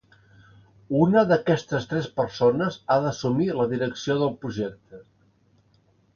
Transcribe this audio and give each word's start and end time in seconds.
Una 0.99 1.21
d'aquestes 1.31 1.85
tres 1.91 2.07
persones 2.21 2.79
ha 2.89 2.99
d'assumir 3.05 3.49
la 3.61 3.69
direcció 3.75 4.19
del 4.25 4.35
projecte. 4.47 5.05